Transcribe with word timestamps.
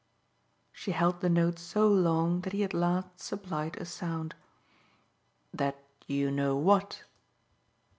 She 0.71 0.93
held 0.93 1.21
the 1.21 1.29
note 1.29 1.59
so 1.59 1.87
long 1.87 2.41
that 2.41 2.53
he 2.53 2.63
at 2.63 2.73
last 2.73 3.19
supplied 3.19 3.77
a 3.77 3.85
sound. 3.85 4.33
"That 5.53 5.79
you 6.07 6.31
know 6.31 6.57
what?" 6.57 7.03